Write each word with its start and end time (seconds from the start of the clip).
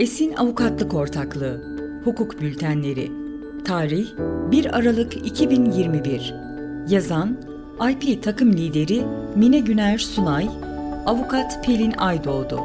Esin 0.00 0.32
Avukatlık 0.32 0.94
Ortaklığı 0.94 1.60
Hukuk 2.04 2.40
Bültenleri 2.40 3.12
Tarih 3.64 4.06
1 4.50 4.76
Aralık 4.76 5.26
2021 5.26 6.34
Yazan 6.88 7.38
IP 7.90 8.22
Takım 8.22 8.52
Lideri 8.52 9.02
Mine 9.36 9.58
Güner 9.60 9.98
Sunay 9.98 10.48
Avukat 11.06 11.64
Pelin 11.66 11.92
Aydoğdu 11.92 12.60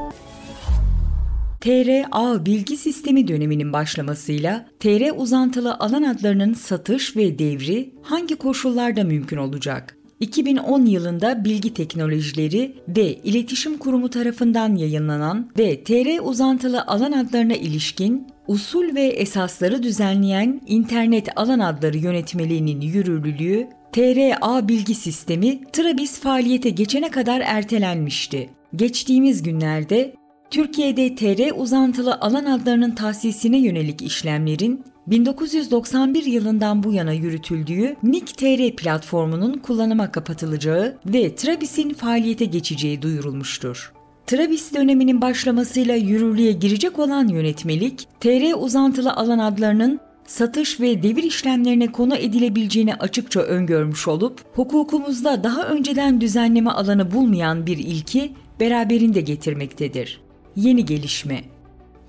TR-A 1.61 2.45
bilgi 2.45 2.77
sistemi 2.77 3.27
döneminin 3.27 3.73
başlamasıyla 3.73 4.65
TR 4.79 5.17
uzantılı 5.17 5.75
alan 5.75 6.03
adlarının 6.03 6.53
satış 6.53 7.15
ve 7.15 7.39
devri 7.39 7.93
hangi 8.03 8.35
koşullarda 8.35 9.03
mümkün 9.03 9.37
olacak? 9.37 9.97
2010 10.19 10.85
yılında 10.85 11.45
Bilgi 11.45 11.73
Teknolojileri 11.73 12.75
ve 12.87 13.15
İletişim 13.15 13.77
Kurumu 13.77 14.09
tarafından 14.09 14.75
yayınlanan 14.75 15.49
ve 15.59 15.83
TR 15.83 16.19
uzantılı 16.23 16.83
alan 16.83 17.11
adlarına 17.11 17.53
ilişkin 17.53 18.27
usul 18.47 18.95
ve 18.95 19.03
esasları 19.03 19.83
düzenleyen 19.83 20.61
İnternet 20.67 21.27
Alan 21.35 21.59
Adları 21.59 21.97
Yönetmeliğinin 21.97 22.81
yürürlülüğü 22.81 23.67
TRA 23.91 24.67
bilgi 24.67 24.95
sistemi 24.95 25.59
Trabis 25.71 26.19
faaliyete 26.19 26.69
geçene 26.69 27.09
kadar 27.09 27.41
ertelenmişti. 27.45 28.49
Geçtiğimiz 28.75 29.43
günlerde 29.43 30.13
Türkiye'de 30.49 31.15
TR 31.15 31.59
uzantılı 31.61 32.15
alan 32.15 32.45
adlarının 32.45 32.91
tahsisine 32.91 33.57
yönelik 33.57 34.01
işlemlerin 34.01 34.83
1991 35.07 36.25
yılından 36.25 36.83
bu 36.83 36.93
yana 36.93 37.13
yürütüldüğü 37.13 37.95
NIC-TR 38.03 38.75
platformunun 38.75 39.53
kullanıma 39.53 40.11
kapatılacağı 40.11 40.97
ve 41.05 41.35
Trabis'in 41.35 41.93
faaliyete 41.93 42.45
geçeceği 42.45 43.01
duyurulmuştur. 43.01 43.93
Trabis 44.27 44.73
döneminin 44.73 45.21
başlamasıyla 45.21 45.95
yürürlüğe 45.95 46.51
girecek 46.51 46.99
olan 46.99 47.27
yönetmelik, 47.27 48.07
TR 48.19 48.63
uzantılı 48.63 49.13
alan 49.13 49.39
adlarının 49.39 49.99
satış 50.27 50.79
ve 50.79 51.03
devir 51.03 51.23
işlemlerine 51.23 51.91
konu 51.91 52.15
edilebileceğini 52.15 52.95
açıkça 52.95 53.39
öngörmüş 53.39 54.07
olup, 54.07 54.41
hukukumuzda 54.53 55.43
daha 55.43 55.63
önceden 55.63 56.21
düzenleme 56.21 56.69
alanı 56.69 57.11
bulmayan 57.11 57.65
bir 57.65 57.77
ilki 57.77 58.31
beraberinde 58.59 59.21
getirmektedir. 59.21 60.21
Yeni 60.55 60.85
gelişme 60.85 61.41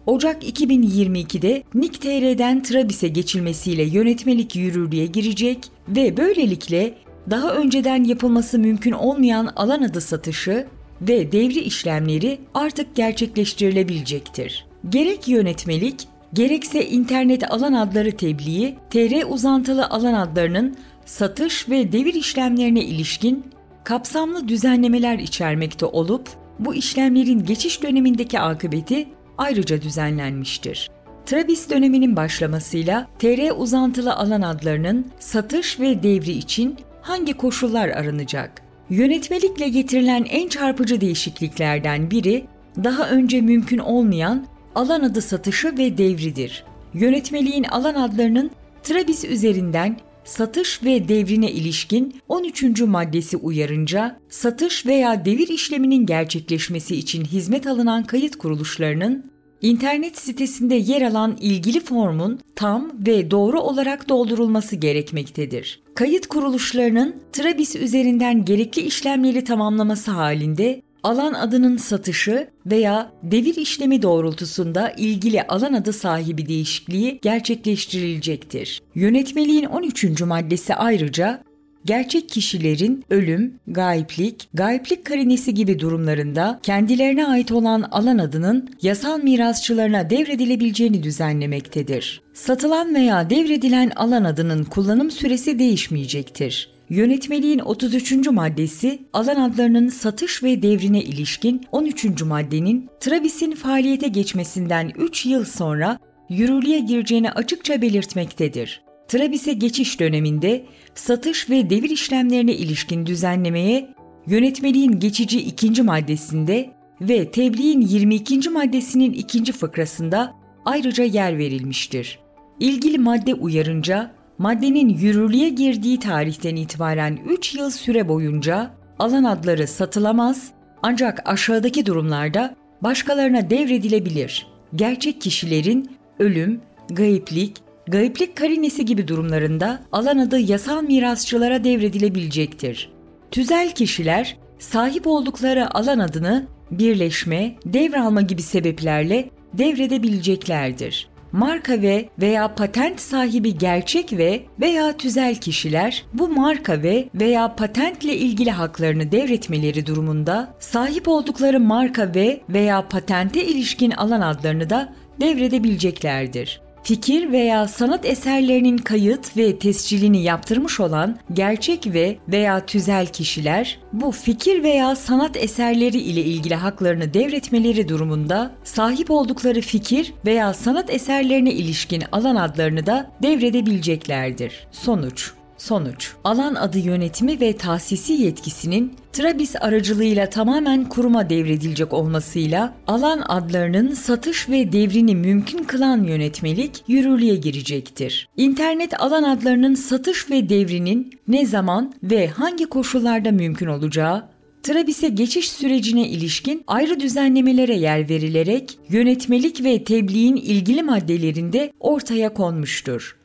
Ocak 0.07 0.45
2022'de 0.45 1.63
NIK.TR'den 1.75 2.63
Trabis'e 2.63 3.09
geçilmesiyle 3.09 3.83
yönetmelik 3.83 4.57
yürürlüğe 4.57 5.07
girecek 5.07 5.71
ve 5.89 6.17
böylelikle 6.17 6.95
daha 7.31 7.55
önceden 7.55 8.05
yapılması 8.05 8.59
mümkün 8.59 8.93
olmayan 8.93 9.53
alan 9.57 9.83
adı 9.83 10.01
satışı 10.01 10.67
ve 11.01 11.33
devri 11.33 11.59
işlemleri 11.59 12.39
artık 12.55 12.95
gerçekleştirilebilecektir. 12.95 14.67
Gerek 14.89 15.29
yönetmelik, 15.29 16.09
gerekse 16.33 16.87
internet 16.89 17.53
alan 17.53 17.73
adları 17.73 18.17
tebliği, 18.17 18.77
TR 18.91 19.33
uzantılı 19.33 19.87
alan 19.87 20.15
adlarının 20.15 20.77
satış 21.07 21.69
ve 21.69 21.93
devir 21.93 22.15
işlemlerine 22.15 22.81
ilişkin 22.81 23.45
kapsamlı 23.85 24.49
düzenlemeler 24.49 25.19
içermekte 25.19 25.87
olup, 25.87 26.29
bu 26.59 26.75
işlemlerin 26.75 27.45
geçiş 27.45 27.83
dönemindeki 27.83 28.41
akıbeti 28.41 29.09
ayrıca 29.39 29.83
düzenlenmiştir. 29.83 30.91
Trabis 31.27 31.71
döneminin 31.71 32.17
başlamasıyla 32.17 33.07
TR 33.19 33.61
uzantılı 33.61 34.15
alan 34.15 34.43
adlarının 34.43 35.07
satış 35.19 35.81
ve 35.81 36.03
devri 36.03 36.31
için 36.31 36.77
hangi 37.03 37.33
koşullar 37.33 37.89
aranacak? 37.89 38.63
Yönetmelikle 38.91 39.69
getirilen 39.69 40.27
en 40.31 40.49
çarpıcı 40.49 41.01
değişikliklerden 41.01 42.11
biri 42.11 42.45
daha 42.85 43.09
önce 43.09 43.41
mümkün 43.41 43.79
olmayan 43.79 44.47
alan 44.75 45.01
adı 45.01 45.23
satışı 45.23 45.79
ve 45.79 45.99
devridir. 45.99 46.65
Yönetmeliğin 46.95 47.65
alan 47.65 47.95
adlarının 47.95 48.51
Trabis 48.83 49.25
üzerinden 49.25 49.97
satış 50.27 50.85
ve 50.85 51.09
devrine 51.09 51.51
ilişkin 51.51 52.15
13. 52.29 52.81
maddesi 52.81 53.37
uyarınca 53.37 54.21
satış 54.29 54.87
veya 54.87 55.25
devir 55.25 55.49
işleminin 55.49 56.07
gerçekleşmesi 56.07 56.97
için 56.97 57.25
hizmet 57.25 57.67
alınan 57.67 58.05
kayıt 58.05 58.37
kuruluşlarının 58.37 59.31
internet 59.63 60.19
sitesinde 60.19 60.75
yer 60.75 61.03
alan 61.03 61.37
ilgili 61.41 61.81
formun 61.81 62.41
tam 62.55 62.93
ve 63.07 63.31
doğru 63.31 63.61
olarak 63.61 64.09
doldurulması 64.09 64.77
gerekmektedir. 64.77 65.83
Kayıt 65.95 66.27
kuruluşlarının 66.27 67.17
Trabis 67.33 67.77
üzerinden 67.77 68.45
gerekli 68.45 68.83
işlemleri 68.83 69.45
tamamlaması 69.45 70.11
halinde 70.11 70.83
alan 71.07 71.35
adının 71.35 71.77
satışı 71.77 72.49
veya 72.67 73.13
devir 73.23 73.57
işlemi 73.57 74.03
doğrultusunda 74.03 74.91
ilgili 74.91 75.43
alan 75.43 75.73
adı 75.73 75.93
sahibi 75.93 76.49
değişikliği 76.49 77.19
gerçekleştirilecektir. 77.23 78.83
Yönetmeliğin 78.95 79.65
13. 79.65 80.21
maddesi 80.21 80.75
ayrıca 80.75 81.43
gerçek 81.85 82.29
kişilerin 82.29 83.05
ölüm, 83.11 83.55
gayiplik, 83.67 84.49
gayiplik 84.55 85.05
karinesi 85.05 85.55
gibi 85.55 85.79
durumlarında 85.79 86.61
kendilerine 86.63 87.27
ait 87.27 87.53
olan 87.53 87.83
alan 87.83 88.19
adının 88.19 88.71
yasal 88.83 89.19
mirasçılarına 89.19 90.11
devredilebileceğini 90.11 91.03
düzenlemektedir. 91.03 92.23
Satılan 92.35 92.95
veya 92.95 93.31
devredilen 93.31 93.93
alan 93.97 94.25
adının 94.25 94.65
kullanım 94.65 95.11
süresi 95.11 95.59
değişmeyecektir. 95.59 96.76
Yönetmeliğin 96.89 97.59
33. 97.59 98.13
maddesi 98.13 98.99
alan 99.13 99.51
adlarının 99.51 99.89
satış 99.89 100.43
ve 100.43 100.63
devrine 100.63 101.03
ilişkin 101.03 101.61
13. 101.73 102.23
maddenin 102.23 102.89
Travis'in 103.01 103.53
faaliyete 103.53 104.09
geçmesinden 104.09 104.93
3 104.99 105.27
yıl 105.27 105.45
sonra 105.45 105.99
yürürlüğe 106.29 106.81
gireceğini 106.81 107.31
açıkça 107.31 107.83
belirtmektedir. 107.83 108.83
Travis'e 109.09 109.53
geçiş 109.53 110.01
döneminde 110.01 110.65
satış 110.95 111.51
ve 111.51 111.71
devir 111.71 111.91
işlemlerine 111.91 112.53
ilişkin 112.53 113.07
düzenlemeye 113.07 113.95
yönetmeliğin 114.27 115.01
geçici 115.01 115.41
ikinci 115.41 115.83
maddesinde 115.83 116.71
ve 117.01 117.31
tebliğin 117.31 117.81
22. 117.81 118.51
maddesinin 118.51 119.13
ikinci 119.13 119.53
fıkrasında 119.53 120.35
ayrıca 120.65 121.05
yer 121.05 121.39
verilmiştir. 121.39 122.19
İlgili 122.61 122.99
madde 122.99 123.35
uyarınca 123.35 124.16
maddenin 124.39 124.89
yürürlüğe 124.89 125.49
girdiği 125.49 125.99
tarihten 126.01 126.57
itibaren 126.57 127.19
3 127.29 127.55
yıl 127.55 127.71
süre 127.71 128.09
boyunca 128.09 128.71
alan 128.99 129.25
adları 129.25 129.67
satılamaz 129.67 130.51
ancak 130.83 131.23
aşağıdaki 131.29 131.87
durumlarda 131.87 132.55
başkalarına 132.83 133.51
devredilebilir. 133.51 134.47
Gerçek 134.75 135.21
kişilerin 135.21 135.91
ölüm, 136.19 136.61
gayiplik, 136.91 137.57
gayiplik 137.89 138.37
karinesi 138.37 138.85
gibi 138.85 139.09
durumlarında 139.09 139.81
alan 139.93 140.19
adı 140.19 140.39
yasal 140.39 140.83
mirasçılara 140.83 141.65
devredilebilecektir. 141.65 142.91
Tüzel 143.31 143.71
kişiler 143.71 144.37
sahip 144.59 145.07
oldukları 145.07 145.75
alan 145.75 145.99
adını 145.99 146.47
birleşme, 146.71 147.57
devralma 147.67 148.21
gibi 148.21 148.43
sebeplerle 148.43 149.31
devredebileceklerdir 149.55 151.16
marka 151.37 151.83
ve 151.83 152.09
veya 152.21 152.55
patent 152.55 153.01
sahibi 153.01 153.59
gerçek 153.59 154.13
ve 154.13 154.43
veya 154.61 154.97
tüzel 154.97 155.35
kişiler 155.35 156.05
bu 156.15 156.29
marka 156.29 156.83
ve 156.83 157.09
veya 157.15 157.55
patentle 157.55 158.17
ilgili 158.17 158.51
haklarını 158.51 159.13
devretmeleri 159.13 159.87
durumunda 159.87 160.55
sahip 160.59 161.09
oldukları 161.09 161.61
marka 161.61 162.15
ve 162.15 162.41
veya 162.49 162.89
patente 162.89 163.45
ilişkin 163.45 163.91
alan 163.91 164.21
adlarını 164.21 164.71
da 164.71 164.93
devredebileceklerdir 165.21 166.66
fikir 166.87 167.33
veya 167.33 167.69
sanat 167.69 168.05
eserlerinin 168.07 168.79
kayıt 168.79 169.37
ve 169.37 169.59
tescilini 169.59 170.23
yaptırmış 170.23 170.81
olan 170.81 171.19
gerçek 171.33 171.87
ve 171.87 172.19
veya 172.29 172.67
tüzel 172.67 173.07
kişiler 173.07 173.79
bu 173.93 174.13
fikir 174.13 174.63
veya 174.63 174.97
sanat 174.97 175.37
eserleri 175.37 175.99
ile 175.99 176.21
ilgili 176.21 176.55
haklarını 176.55 177.15
devretmeleri 177.15 177.89
durumunda 177.89 178.51
sahip 178.65 179.11
oldukları 179.11 179.61
fikir 179.61 180.13
veya 180.27 180.55
sanat 180.55 180.91
eserlerine 180.91 181.53
ilişkin 181.53 182.03
alan 182.13 182.37
adlarını 182.37 182.87
da 182.87 183.11
devredebileceklerdir. 183.23 184.67
Sonuç 184.73 185.33
Sonuç, 185.59 186.13
alan 186.25 186.55
adı 186.55 186.79
yönetimi 186.79 187.41
ve 187.41 187.57
tahsisi 187.57 188.13
yetkisinin 188.13 188.93
Trabis 189.13 189.57
aracılığıyla 189.61 190.31
tamamen 190.31 190.89
kuruma 190.89 191.31
devredilecek 191.31 191.93
olmasıyla 191.93 192.75
alan 192.87 193.23
adlarının 193.29 193.95
satış 193.95 194.49
ve 194.49 194.73
devrini 194.73 195.17
mümkün 195.17 195.59
kılan 195.59 196.03
yönetmelik 196.05 196.85
yürürlüğe 196.89 197.37
girecektir. 197.37 198.29
İnternet 198.37 199.01
alan 199.01 199.23
adlarının 199.23 199.75
satış 199.75 200.31
ve 200.31 200.49
devrinin 200.49 201.11
ne 201.29 201.47
zaman 201.47 201.95
ve 202.03 202.29
hangi 202.29 202.67
koşullarda 202.67 203.33
mümkün 203.33 203.67
olacağı 203.67 204.29
Trabis'e 204.63 205.09
geçiş 205.09 205.51
sürecine 205.51 206.09
ilişkin 206.09 206.65
ayrı 206.67 207.01
düzenlemelere 207.01 207.75
yer 207.75 208.09
verilerek 208.09 208.79
yönetmelik 208.89 209.65
ve 209.65 209.85
tebliğin 209.85 210.37
ilgili 210.37 210.83
maddelerinde 210.83 211.73
ortaya 211.81 212.35
konmuştur. 212.35 213.17